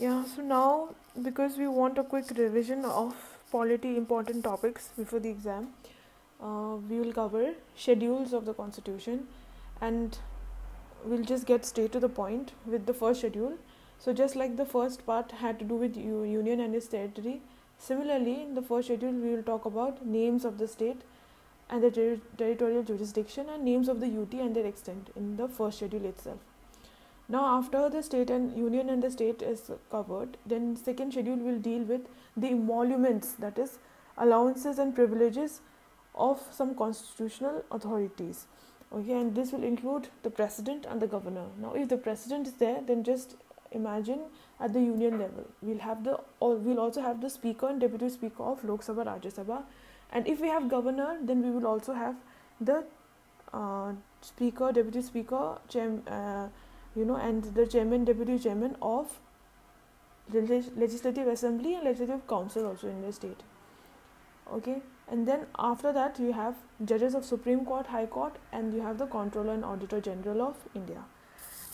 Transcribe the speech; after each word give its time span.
Yeah, 0.00 0.24
so 0.24 0.42
now 0.42 0.94
because 1.22 1.56
we 1.56 1.68
want 1.68 1.98
a 1.98 2.02
quick 2.02 2.30
revision 2.36 2.84
of 2.84 3.14
polity 3.52 3.96
important 3.96 4.42
topics 4.44 4.88
before 4.96 5.20
the 5.20 5.28
exam, 5.28 5.68
uh, 6.42 6.76
we 6.88 6.98
will 6.98 7.12
cover 7.12 7.54
schedules 7.76 8.32
of 8.32 8.46
the 8.46 8.54
constitution 8.54 9.28
and 9.80 10.18
we'll 11.04 11.24
just 11.24 11.46
get 11.46 11.64
straight 11.66 11.92
to 11.92 12.00
the 12.00 12.08
point 12.08 12.52
with 12.66 12.86
the 12.86 12.94
first 12.94 13.20
schedule. 13.20 13.58
So, 13.98 14.12
just 14.14 14.34
like 14.36 14.56
the 14.56 14.64
first 14.64 15.04
part 15.04 15.32
had 15.32 15.58
to 15.58 15.64
do 15.64 15.74
with 15.74 15.96
u- 15.96 16.24
union 16.24 16.60
and 16.60 16.74
its 16.74 16.86
territory, 16.86 17.42
similarly, 17.78 18.42
in 18.42 18.54
the 18.54 18.62
first 18.62 18.88
schedule, 18.88 19.12
we 19.12 19.34
will 19.34 19.42
talk 19.42 19.66
about 19.66 20.06
names 20.06 20.46
of 20.46 20.56
the 20.58 20.66
state 20.68 21.02
and 21.68 21.82
the 21.82 21.90
ter- 21.90 22.20
territorial 22.38 22.82
jurisdiction 22.82 23.48
and 23.50 23.62
names 23.64 23.88
of 23.88 24.00
the 24.00 24.08
UT 24.08 24.40
and 24.40 24.56
their 24.56 24.66
extent 24.66 25.10
in 25.14 25.36
the 25.36 25.48
first 25.48 25.78
schedule 25.78 26.06
itself. 26.06 26.38
Now, 27.30 27.58
after 27.58 27.88
the 27.88 28.02
state 28.02 28.28
and 28.28 28.56
union 28.58 28.88
and 28.90 29.00
the 29.00 29.10
state 29.10 29.40
is 29.40 29.70
covered, 29.90 30.36
then 30.44 30.74
second 30.74 31.12
schedule 31.12 31.36
will 31.36 31.58
deal 31.58 31.82
with 31.82 32.08
the 32.36 32.48
emoluments, 32.48 33.34
that 33.38 33.56
is, 33.56 33.78
allowances 34.18 34.80
and 34.80 34.94
privileges 34.94 35.60
of 36.16 36.40
some 36.50 36.74
constitutional 36.74 37.64
authorities. 37.70 38.46
Okay, 38.92 39.12
and 39.12 39.36
this 39.36 39.52
will 39.52 39.62
include 39.62 40.08
the 40.24 40.30
president 40.30 40.86
and 40.86 41.00
the 41.00 41.06
governor. 41.06 41.46
Now, 41.60 41.74
if 41.74 41.88
the 41.88 41.96
president 41.96 42.48
is 42.48 42.54
there, 42.54 42.80
then 42.84 43.04
just 43.04 43.36
imagine 43.70 44.22
at 44.58 44.72
the 44.72 44.80
union 44.80 45.20
level, 45.20 45.46
we'll 45.62 45.78
have 45.78 46.02
the 46.02 46.18
or 46.40 46.56
we'll 46.56 46.80
also 46.80 47.00
have 47.00 47.20
the 47.20 47.30
speaker 47.30 47.68
and 47.68 47.80
deputy 47.80 48.08
speaker 48.08 48.42
of 48.42 48.64
Lok 48.64 48.82
Sabha, 48.82 49.04
Rajya 49.06 49.32
Sabha, 49.32 49.62
and 50.12 50.26
if 50.26 50.40
we 50.40 50.48
have 50.48 50.68
governor, 50.68 51.16
then 51.22 51.42
we 51.42 51.50
will 51.50 51.68
also 51.68 51.92
have 51.92 52.16
the 52.60 52.82
uh, 53.52 53.92
speaker, 54.20 54.72
deputy 54.72 55.02
speaker, 55.02 55.58
chair, 55.68 55.92
uh, 56.08 56.48
you 56.96 57.04
know, 57.04 57.16
and 57.16 57.44
the 57.54 57.66
chairman, 57.66 58.04
deputy 58.04 58.38
chairman 58.38 58.76
of 58.82 59.18
the 60.28 60.40
legislative 60.76 61.28
assembly 61.28 61.74
and 61.74 61.84
legislative 61.84 62.26
council 62.26 62.66
also 62.66 62.88
in 62.88 63.02
the 63.02 63.12
state. 63.12 63.42
Okay, 64.52 64.82
and 65.08 65.28
then 65.28 65.46
after 65.58 65.92
that 65.92 66.18
you 66.18 66.32
have 66.32 66.56
judges 66.84 67.14
of 67.14 67.24
Supreme 67.24 67.64
Court, 67.64 67.86
High 67.86 68.06
Court, 68.06 68.36
and 68.52 68.74
you 68.74 68.80
have 68.80 68.98
the 68.98 69.06
Comptroller 69.06 69.54
and 69.54 69.64
Auditor 69.64 70.00
General 70.00 70.42
of 70.42 70.56
India. 70.74 71.04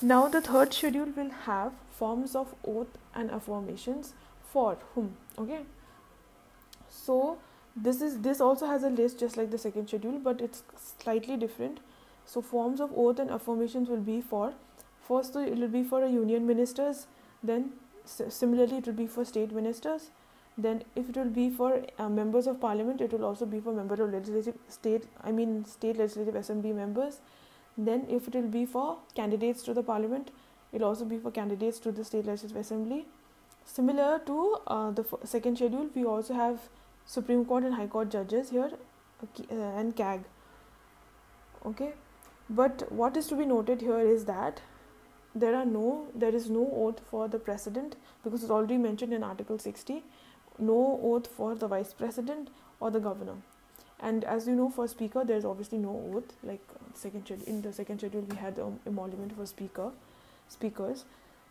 Now 0.02 0.28
the 0.28 0.42
third 0.42 0.74
schedule 0.74 1.06
will 1.16 1.30
have 1.30 1.72
forms 1.91 2.34
of 2.34 2.54
oath 2.66 2.98
and 3.14 3.30
affirmations 3.30 4.12
for 4.52 4.76
whom. 4.94 5.16
Okay, 5.38 5.60
so 6.91 7.38
this 7.74 8.02
is 8.02 8.20
this 8.20 8.41
also 8.41 8.66
has 8.66 8.82
a 8.82 8.91
list 8.91 9.19
just 9.20 9.36
like 9.38 9.50
the 9.50 9.58
second 9.58 9.88
schedule, 9.88 10.19
but 10.19 10.41
it's 10.41 10.62
slightly 10.98 11.36
different. 11.36 11.80
So 12.26 12.42
forms 12.42 12.80
of 12.80 12.92
oath 12.94 13.19
and 13.19 13.30
affirmations 13.30 13.88
will 13.88 14.06
be 14.12 14.20
for 14.20 14.52
First, 15.06 15.36
it 15.36 15.58
will 15.58 15.68
be 15.68 15.82
for 15.84 16.04
union 16.06 16.46
ministers. 16.46 17.06
Then, 17.42 17.72
similarly, 18.04 18.78
it 18.78 18.86
will 18.86 18.94
be 19.00 19.06
for 19.06 19.24
state 19.24 19.52
ministers. 19.52 20.10
Then, 20.58 20.84
if 20.94 21.10
it 21.10 21.16
will 21.16 21.30
be 21.30 21.50
for 21.50 21.82
uh, 21.98 22.08
members 22.08 22.46
of 22.46 22.60
parliament, 22.60 23.00
it 23.00 23.12
will 23.12 23.24
also 23.24 23.46
be 23.46 23.60
for 23.60 23.72
members 23.72 24.00
of 24.00 24.12
legislative 24.12 24.54
state. 24.68 25.04
I 25.22 25.32
mean, 25.32 25.64
state 25.64 25.98
legislative 25.98 26.34
assembly 26.34 26.72
members. 26.72 27.20
Then, 27.76 28.06
if 28.08 28.26
it 28.28 28.34
will 28.34 28.48
be 28.48 28.64
for 28.64 28.98
candidates 29.14 29.62
to 29.64 29.74
the 29.74 29.82
parliament, 29.82 30.30
it 30.72 30.80
will 30.80 30.88
also 30.88 31.04
be 31.04 31.18
for 31.18 31.30
candidates 31.30 31.78
to 31.80 31.92
the 31.92 32.04
state 32.04 32.26
legislative 32.26 32.56
assembly. 32.56 33.06
Similar 33.64 34.20
to 34.26 34.56
uh, 34.66 34.91
the 34.92 35.02
f- 35.02 35.28
second 35.28 35.56
schedule, 35.56 35.91
we 35.94 36.04
also 36.04 36.34
have 36.34 36.68
Supreme 37.04 37.44
Court 37.44 37.64
and 37.64 37.74
High 37.74 37.86
Court 37.86 38.10
judges 38.10 38.50
here, 38.50 38.70
uh, 39.22 39.54
and 39.54 39.94
CAG. 39.94 40.24
Okay, 41.66 41.92
but 42.48 42.91
what 42.91 43.16
is 43.16 43.26
to 43.26 43.36
be 43.36 43.44
noted 43.44 43.80
here 43.80 43.98
is 43.98 44.24
that 44.24 44.62
there 45.42 45.54
are 45.54 45.66
no 45.66 45.88
there 46.14 46.34
is 46.34 46.48
no 46.50 46.68
oath 46.84 47.00
for 47.10 47.28
the 47.28 47.38
president 47.38 47.96
because 48.24 48.42
it's 48.42 48.54
already 48.58 48.78
mentioned 48.84 49.12
in 49.12 49.22
article 49.22 49.58
60 49.58 50.02
no 50.58 50.78
oath 51.10 51.26
for 51.26 51.54
the 51.54 51.68
vice 51.68 51.92
president 51.92 52.48
or 52.80 52.90
the 52.90 53.00
governor. 53.00 53.34
And 54.00 54.24
as 54.24 54.46
you 54.46 54.54
know 54.54 54.68
for 54.70 54.86
speaker 54.88 55.25
there's 55.25 55.44
obviously 55.44 55.78
no 55.78 55.94
oath 56.14 56.32
like 56.42 56.60
second 56.94 57.26
schedule 57.26 57.46
in 57.46 57.62
the 57.62 57.72
second 57.72 57.98
schedule 57.98 58.22
we 58.22 58.36
had 58.36 58.58
um, 58.58 58.80
emolument 58.86 59.36
for 59.36 59.46
speaker 59.46 59.91
speakers. 60.48 61.04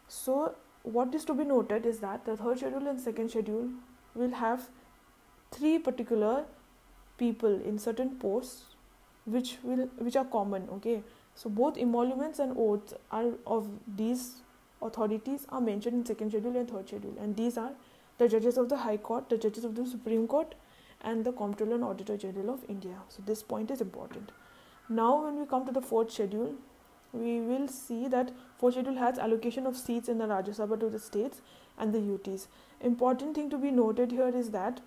So 0.07 0.56
what 0.84 1.13
is 1.13 1.25
to 1.25 1.34
be 1.34 1.44
noted 1.44 1.85
is 1.85 2.00
that 2.00 2.25
the 2.25 2.38
third 2.38 2.59
schedule 2.59 2.88
and 2.88 3.00
second 3.00 3.29
schedule 3.29 3.69
will 4.13 4.31
have 4.31 4.69
three 5.51 5.78
particular 5.79 6.45
people 7.18 7.62
in 7.62 7.79
certain 7.79 8.16
posts 8.16 8.75
which 9.25 9.58
will 9.63 9.88
which 9.97 10.16
are 10.16 10.25
common 10.25 10.68
okay 10.72 11.02
so 11.36 11.50
both 11.50 11.78
emoluments 11.78 12.40
and 12.40 12.58
oaths 12.58 12.94
are 13.12 13.31
of 13.46 13.68
these 13.97 14.41
authorities 14.81 15.46
are 15.50 15.62
mentioned 15.62 15.96
in 15.96 16.06
second 16.06 16.30
schedule 16.31 16.56
and 16.56 16.69
third 16.69 16.88
schedule, 16.88 17.16
and 17.19 17.36
these 17.36 17.58
are 17.58 17.72
the 18.18 18.28
judges 18.28 18.58
of 18.58 18.69
the 18.69 18.78
High 18.78 18.97
Court, 18.97 19.30
the 19.30 19.38
judges 19.38 19.66
of 19.66 19.75
the 19.75 19.86
Supreme 19.86 20.28
Court, 20.28 20.56
and 21.02 21.25
the 21.25 21.31
Comptroller 21.31 21.75
and 21.75 21.84
Auditor 21.84 22.18
General 22.18 22.53
of 22.53 22.63
India. 22.69 22.96
So 23.09 23.22
this 23.25 23.44
point 23.44 23.72
is 23.72 23.81
important. 23.81 24.31
Now, 24.88 25.25
when 25.25 25.40
we 25.40 25.46
come 25.46 25.66
to 25.66 25.72
the 25.72 25.81
fourth 25.81 26.12
schedule, 26.12 26.56
we 27.12 27.40
will 27.40 27.68
see 27.68 28.07
that 28.07 28.31
fourth 28.57 28.75
schedule 28.75 28.96
has 28.96 29.18
allocation 29.19 29.66
of 29.66 29.78
seats 29.78 30.09
in 30.09 30.18
the 30.18 30.25
Rajya 30.25 30.56
Sabha 30.56 30.80
to 30.80 30.90
the 30.90 31.00
states 31.00 31.42
and 31.78 31.94
the 31.94 32.00
UTs. 32.00 32.47
Important 32.81 33.36
thing 33.36 33.50
to 33.50 33.57
be 33.57 33.72
noted 33.72 34.12
here 34.12 34.30
is 34.30 34.52
that 34.52 34.81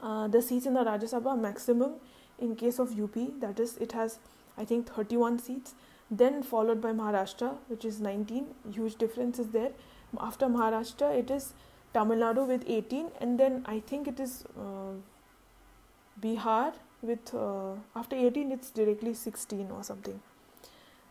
uh, 0.00 0.28
the 0.28 0.42
seats 0.42 0.66
in 0.66 0.74
the 0.74 0.84
Rajya 0.84 1.12
Sabha 1.14 1.38
maximum 1.38 1.94
in 2.40 2.56
case 2.56 2.78
of 2.78 2.98
UP, 2.98 3.16
that 3.40 3.60
is, 3.60 3.76
it 3.78 3.92
has 3.92 4.18
I 4.58 4.64
think 4.64 4.92
31 4.92 5.38
seats. 5.38 5.74
Then 6.10 6.42
followed 6.42 6.80
by 6.80 6.92
Maharashtra, 6.92 7.56
which 7.68 7.84
is 7.84 8.00
19. 8.00 8.46
Huge 8.72 8.96
difference 8.96 9.38
is 9.38 9.48
there. 9.48 9.70
After 10.18 10.46
Maharashtra, 10.46 11.16
it 11.16 11.30
is 11.30 11.52
Tamil 11.94 12.18
Nadu 12.18 12.46
with 12.46 12.64
18, 12.66 13.10
and 13.20 13.38
then 13.38 13.62
I 13.66 13.80
think 13.80 14.08
it 14.08 14.18
is 14.18 14.44
uh, 14.58 14.94
Bihar 16.20 16.72
with 17.02 17.32
uh, 17.34 17.74
after 17.96 18.16
18, 18.16 18.52
it's 18.52 18.70
directly 18.70 19.14
16 19.14 19.70
or 19.70 19.82
something. 19.84 20.20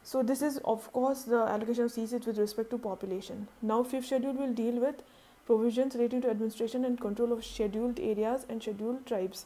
So 0.04 0.24
this 0.24 0.42
is 0.42 0.60
of 0.66 0.92
course 0.92 1.24
the 1.24 1.40
allocation 1.54 1.86
of 1.86 1.92
seats 1.92 2.12
with 2.26 2.38
respect 2.38 2.70
to 2.72 2.78
population. 2.78 3.48
Now 3.62 3.84
fifth 3.84 4.06
schedule 4.08 4.34
will 4.34 4.54
deal 4.54 4.80
with 4.80 5.02
provisions 5.46 5.96
relating 5.96 6.22
to 6.22 6.30
administration 6.30 6.86
and 6.86 7.00
control 7.00 7.34
of 7.34 7.44
scheduled 7.46 8.00
areas 8.00 8.46
and 8.50 8.62
scheduled 8.62 9.06
tribes. 9.06 9.46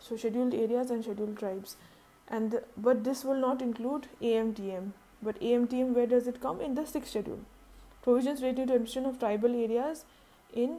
So 0.00 0.16
scheduled 0.16 0.54
areas 0.54 0.90
and 0.90 1.04
scheduled 1.04 1.38
tribes 1.38 1.76
and 2.30 2.52
the, 2.52 2.62
but 2.76 3.04
this 3.04 3.24
will 3.24 3.34
not 3.34 3.60
include 3.60 4.06
AMTM. 4.22 4.92
But 5.22 5.38
AMTM, 5.40 5.92
where 5.94 6.06
does 6.06 6.26
it 6.26 6.40
come? 6.40 6.60
In 6.60 6.74
the 6.74 6.86
sixth 6.86 7.10
schedule. 7.10 7.40
Provisions 8.02 8.40
relating 8.40 8.68
to 8.68 8.74
administration 8.74 9.04
of 9.06 9.18
tribal 9.18 9.54
areas 9.54 10.04
in 10.54 10.78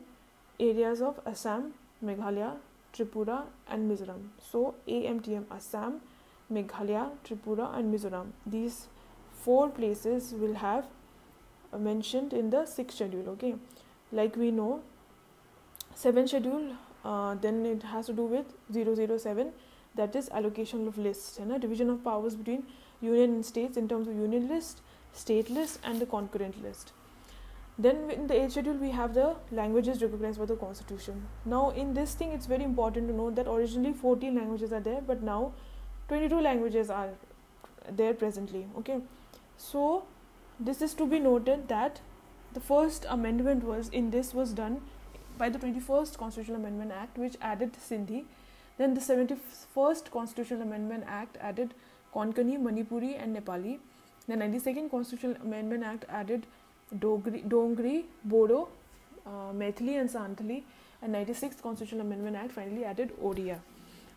areas 0.60 1.02
of 1.02 1.20
Assam, 1.26 1.74
Meghalaya, 2.04 2.56
Tripura, 2.94 3.44
and 3.70 3.92
Mizoram. 3.92 4.30
So 4.52 4.76
AMTM, 4.88 5.46
Assam, 5.52 6.02
Meghalaya, 6.52 7.10
Tripura, 7.24 7.78
and 7.78 7.94
Mizoram. 7.94 8.32
These 8.46 8.88
four 9.44 9.70
places 9.70 10.34
will 10.34 10.56
have 10.56 10.86
mentioned 11.78 12.34
in 12.34 12.50
the 12.50 12.66
sixth 12.66 12.98
schedule. 12.98 13.30
Okay, 13.30 13.56
like 14.12 14.36
we 14.36 14.52
know, 14.52 14.82
seventh 15.94 16.30
schedule. 16.30 16.76
Uh, 17.04 17.36
then 17.36 17.66
it 17.66 17.84
has 17.84 18.06
to 18.06 18.14
do 18.14 18.24
with 18.24 18.46
007 18.72 19.52
that 19.96 20.16
is 20.16 20.30
allocation 20.30 20.88
of 20.88 20.98
lists 20.98 21.38
and 21.38 21.52
a 21.52 21.60
division 21.60 21.90
of 21.90 22.04
powers 22.04 22.36
between 22.36 22.64
union 23.02 23.32
and 23.32 23.46
states 23.46 23.78
in 23.78 23.88
terms 23.88 24.08
of 24.08 24.16
union 24.16 24.48
list 24.48 24.82
state 25.14 25.50
list 25.50 25.80
and 25.84 26.00
the 26.00 26.06
concurrent 26.06 26.62
list. 26.64 26.94
Then 27.78 28.12
in 28.12 28.28
the 28.28 28.40
eighth 28.42 28.52
schedule 28.52 28.76
we 28.76 28.92
have 28.92 29.14
the 29.14 29.36
languages 29.52 30.02
recognized 30.02 30.40
by 30.40 30.46
the 30.46 30.56
constitution. 30.56 31.26
Now 31.46 31.72
in 31.72 31.94
this 31.94 32.14
thing 32.14 32.32
it's 32.32 32.46
very 32.46 32.64
important 32.64 33.08
to 33.08 33.14
note 33.14 33.36
that 33.36 33.50
originally 33.50 33.94
14 33.94 34.36
languages 34.36 34.72
are 34.72 34.80
there 34.80 35.02
but 35.02 35.22
now 35.22 35.54
22 36.08 36.40
languages 36.40 36.90
are 36.90 37.10
there 37.90 38.14
presently 38.14 38.68
okay? 38.78 39.00
So 39.58 40.06
this 40.60 40.82
is 40.82 40.94
to 40.96 41.08
be 41.08 41.20
noted 41.20 41.68
that 41.68 42.02
the 42.54 42.60
first 42.60 43.06
amendment 43.10 43.64
was 43.64 43.90
in 43.90 44.12
this 44.12 44.34
was 44.34 44.54
done 44.54 44.82
by 45.44 45.50
the 45.50 45.60
21st 45.66 46.18
constitutional 46.24 46.62
amendment 46.62 46.92
act 47.04 47.18
which 47.26 47.38
added 47.54 47.82
sindhi 47.90 48.24
then 48.82 48.96
the 48.96 49.02
71st 49.02 50.10
Constitutional 50.12 50.64
Amendment 50.64 51.04
Act 51.08 51.38
added 51.40 51.74
Konkani, 52.16 52.58
Manipuri, 52.58 53.22
and 53.22 53.36
Nepali. 53.36 53.78
The 54.28 54.36
92nd 54.36 54.90
Constitutional 54.90 55.38
Amendment 55.44 55.84
Act 55.84 56.06
added 56.10 56.48
Dogri, 56.98 57.48
Dongri, 57.48 58.06
Bodo, 58.24 58.70
uh, 59.26 59.50
and 59.52 60.10
Santali. 60.16 60.64
And 61.04 61.14
96th 61.14 61.62
Constitutional 61.62 62.02
Amendment 62.02 62.36
Act 62.36 62.52
finally 62.54 62.84
added 62.84 63.12
Odia. 63.22 63.60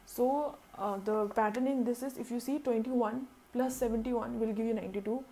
So 0.07 0.57
uh, 0.79 0.99
the 1.05 1.27
pattern 1.29 1.67
in 1.67 1.85
this 1.85 2.03
is 2.03 2.17
if 2.17 2.31
you 2.31 2.41
see 2.41 2.59
21 2.59 3.27
plus 3.53 3.77
71 3.77 4.41
will 4.41 4.53
give 4.53 4.67
you 4.67 4.75
92, 4.75 5.25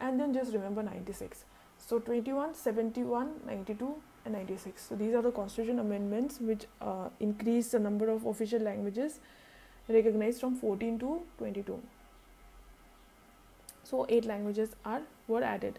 and 0.00 0.20
then 0.20 0.32
just 0.32 0.52
remember 0.52 0.82
96. 0.82 1.44
So 1.78 1.98
21, 1.98 2.54
71, 2.54 3.40
92, 3.46 3.94
and 4.24 4.34
96. 4.34 4.86
So 4.88 4.96
these 4.96 5.14
are 5.14 5.22
the 5.22 5.30
constitution 5.30 5.78
amendments 5.78 6.40
which 6.40 6.64
uh, 6.80 7.08
increase 7.20 7.70
the 7.70 7.78
number 7.78 8.08
of 8.08 8.24
official 8.26 8.60
languages 8.60 9.20
recognized 9.88 10.40
from 10.40 10.56
14 10.56 10.98
to 11.00 11.22
22. 11.38 11.80
So 13.84 14.06
eight 14.08 14.24
languages 14.24 14.70
are 14.84 15.02
were 15.28 15.42
added. 15.42 15.78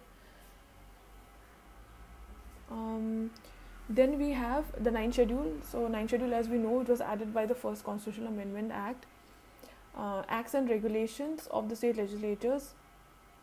Um, 2.70 3.32
then 3.90 4.18
we 4.18 4.32
have 4.32 4.66
the 4.84 4.90
ninth 4.90 5.14
schedule 5.14 5.52
so 5.72 5.88
ninth 5.88 6.10
schedule 6.10 6.34
as 6.34 6.48
we 6.50 6.58
know 6.58 6.82
it 6.82 6.88
was 6.88 7.02
added 7.02 7.34
by 7.34 7.46
the 7.46 7.54
first 7.54 7.84
constitutional 7.84 8.30
amendment 8.30 8.72
act 8.72 9.06
uh, 9.96 10.24
acts 10.28 10.56
and 10.56 10.68
regulations 10.70 11.48
of 11.52 11.70
the 11.70 11.76
state 11.76 11.96
legislatures 11.96 12.74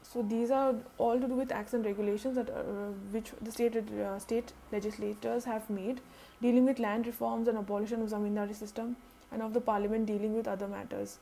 so 0.03 0.23
these 0.23 0.51
are 0.51 0.75
all 0.99 1.21
to 1.21 1.27
do 1.27 1.35
with 1.35 1.53
acts 1.53 1.75
and 1.75 1.85
regulations 1.85 2.37
that 2.37 2.51
uh, 2.51 2.91
which 3.11 3.31
the 3.41 3.53
state 3.53 3.77
uh, 3.77 4.19
state 4.19 4.53
legislators 4.73 5.45
have 5.45 5.69
made 5.71 6.01
dealing 6.41 6.65
with 6.65 6.79
land 6.79 7.07
reforms 7.07 7.49
and 7.49 7.59
abolition 7.59 8.03
of 8.03 8.11
zamindari 8.11 8.55
system 8.55 8.97
and 9.31 9.43
of 9.43 9.55
the 9.55 9.61
parliament 9.61 10.07
dealing 10.07 10.35
with 10.35 10.49
other 10.49 10.69
matters. 10.69 11.19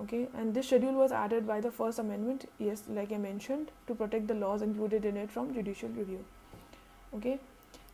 Okay? 0.00 0.26
And 0.34 0.54
this 0.54 0.66
schedule 0.66 0.94
was 0.94 1.12
added 1.12 1.46
by 1.46 1.60
the 1.60 1.70
first 1.70 1.98
amendment 1.98 2.48
yes 2.58 2.82
like 2.88 3.12
i 3.12 3.18
mentioned 3.18 3.70
to 3.86 3.94
protect 3.94 4.28
the 4.28 4.34
laws 4.34 4.62
included 4.62 5.04
in 5.04 5.16
it 5.16 5.30
from 5.30 5.54
judicial 5.54 5.88
review. 6.00 6.24
Okay? 7.14 7.38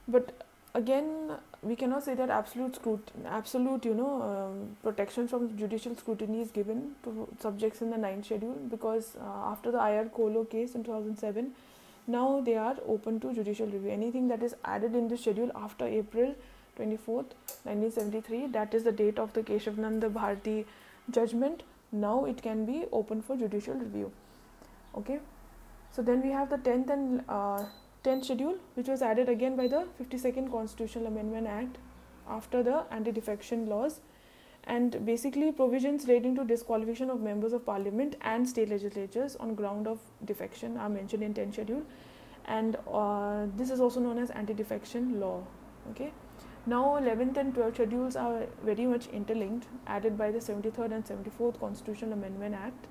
But 0.06 0.32
again 0.74 1.36
we 1.62 1.76
cannot 1.76 2.02
say 2.04 2.14
that 2.14 2.30
absolute 2.30 2.74
scrut- 2.74 3.12
absolute 3.26 3.84
you 3.84 3.94
know 3.94 4.22
um, 4.22 4.76
protection 4.82 5.28
from 5.28 5.56
judicial 5.56 5.94
scrutiny 5.96 6.40
is 6.40 6.50
given 6.50 6.94
to 7.04 7.28
subjects 7.40 7.80
in 7.80 7.90
the 7.90 7.96
ninth 7.96 8.26
schedule 8.26 8.56
because 8.70 9.16
uh, 9.20 9.50
after 9.52 9.70
the 9.70 9.78
IR 9.78 10.06
Coelho 10.06 10.44
case 10.44 10.74
in 10.74 10.82
2007 10.82 11.52
now 12.06 12.40
they 12.40 12.56
are 12.56 12.76
open 12.86 13.18
to 13.20 13.32
judicial 13.32 13.66
review. 13.66 13.90
Anything 13.90 14.28
that 14.28 14.42
is 14.42 14.54
added 14.64 14.94
in 14.94 15.08
the 15.08 15.16
schedule 15.16 15.50
after 15.54 15.86
April 15.86 16.34
24th 16.78 17.32
1973 17.62 18.48
that 18.48 18.74
is 18.74 18.82
the 18.84 18.92
date 18.92 19.18
of 19.18 19.32
the 19.32 19.42
Keshavananda 19.42 20.12
Bharati 20.12 20.66
judgment 21.10 21.62
now 21.92 22.24
it 22.24 22.42
can 22.42 22.66
be 22.66 22.84
open 22.92 23.22
for 23.22 23.36
judicial 23.36 23.74
review. 23.74 24.10
Okay? 24.96 25.20
So 25.92 26.02
then 26.02 26.22
we 26.22 26.30
have 26.30 26.50
the 26.50 26.56
10th 26.58 26.90
and 26.90 27.24
uh, 27.28 27.64
10th 28.04 28.24
schedule 28.26 28.56
which 28.74 28.88
was 28.88 29.02
added 29.02 29.28
again 29.28 29.56
by 29.56 29.66
the 29.66 29.86
52nd 30.00 30.50
constitutional 30.50 31.06
amendment 31.06 31.46
act 31.46 31.78
after 32.28 32.62
the 32.62 32.84
anti-defection 32.90 33.66
laws 33.66 34.00
and 34.64 35.04
basically 35.04 35.50
provisions 35.52 36.06
relating 36.06 36.34
to 36.36 36.44
disqualification 36.44 37.10
of 37.10 37.20
members 37.20 37.52
of 37.52 37.64
parliament 37.64 38.16
and 38.22 38.48
state 38.48 38.68
legislatures 38.68 39.36
on 39.36 39.54
ground 39.54 39.86
of 39.86 39.98
defection 40.24 40.76
are 40.76 40.88
mentioned 40.88 41.22
in 41.22 41.34
10th 41.34 41.54
schedule 41.54 41.82
and 42.46 42.76
uh, 42.92 43.46
this 43.56 43.70
is 43.70 43.80
also 43.80 44.00
known 44.00 44.18
as 44.18 44.30
anti-defection 44.30 45.18
law 45.20 45.42
okay? 45.90 46.12
Now 46.66 46.98
11th 47.00 47.36
and 47.36 47.54
12th 47.54 47.74
schedules 47.74 48.16
are 48.16 48.46
very 48.62 48.86
much 48.86 49.06
interlinked 49.08 49.66
added 49.86 50.16
by 50.16 50.30
the 50.30 50.38
73rd 50.38 50.92
and 50.92 51.04
74th 51.04 51.60
constitutional 51.60 52.12
amendment 52.12 52.54
act 52.54 52.86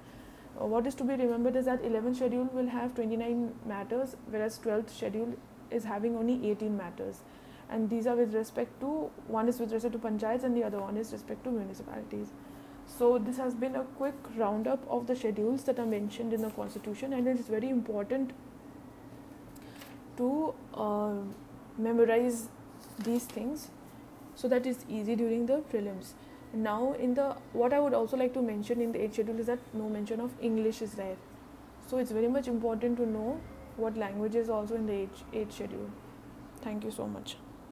uh, 0.60 0.66
what 0.66 0.86
is 0.86 0.96
to 0.96 1.04
be 1.04 1.16
remembered 1.16 1.56
is 1.56 1.66
that 1.66 1.82
11th 1.84 2.18
schedule 2.18 2.50
will 2.54 2.68
have 2.68 2.94
29 2.96 3.54
matters 3.66 4.16
whereas 4.30 4.60
12th 4.60 4.90
schedule 4.90 5.34
is 5.72 5.84
having 5.84 6.16
only 6.16 6.52
18 6.52 6.78
matters. 6.78 7.22
And 7.70 7.90
these 7.90 8.06
are 8.06 8.16
with 8.16 8.34
respect 8.34 8.80
to 8.82 9.10
one 9.28 9.48
is 9.50 9.60
with 9.60 9.72
respect 9.72 9.94
to 9.94 10.00
panchayats 10.00 10.44
and 10.44 10.56
the 10.56 10.64
other 10.64 10.80
one 10.80 10.98
is 10.98 11.12
respect 11.12 11.44
to 11.46 11.52
municipalities. 11.52 12.28
So 12.86 13.18
this 13.18 13.38
has 13.38 13.56
been 13.56 13.76
a 13.76 13.84
quick 13.84 14.14
roundup 14.36 14.86
of 14.90 15.08
the 15.08 15.16
schedules 15.16 15.64
that 15.64 15.80
are 15.80 15.86
mentioned 15.86 16.34
in 16.34 16.42
the 16.42 16.50
constitution 16.52 17.14
and 17.14 17.28
it 17.28 17.40
is 17.40 17.48
very 17.48 17.70
important 17.70 18.34
to 20.18 20.54
uh, 20.76 21.14
memorize 21.78 22.50
these 23.00 23.24
things 23.24 23.70
so 24.36 24.48
that 24.48 24.68
it's 24.68 24.86
easy 24.90 25.16
during 25.16 25.46
the 25.48 25.64
prelims 25.72 26.14
now 26.54 26.94
in 26.94 27.14
the 27.16 27.36
what 27.52 27.74
i 27.74 27.80
would 27.80 27.94
also 27.94 28.16
like 28.16 28.34
to 28.34 28.42
mention 28.42 28.82
in 28.82 28.92
the 28.92 29.02
age 29.04 29.14
schedule 29.14 29.40
is 29.40 29.48
that 29.48 29.60
no 29.74 29.90
mention 29.90 30.20
of 30.20 30.32
english 30.42 30.82
is 30.82 30.94
there. 30.94 31.18
So 31.88 31.98
it's 31.98 32.12
very 32.12 32.30
much 32.30 32.48
important 32.48 32.98
to 32.98 33.06
know 33.06 33.40
what 33.76 33.98
language 33.98 34.36
is 34.36 34.50
also 34.50 34.76
in 34.76 34.86
the 34.86 34.94
age, 34.94 35.24
age 35.34 35.52
schedule. 35.52 35.90
Thank 36.62 36.86
you 36.86 36.92
so 36.92 37.08
much 37.08 37.36